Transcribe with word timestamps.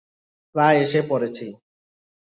প্রায় 0.55 0.77
এসে 0.83 0.99
পড়েছি। 1.09 1.47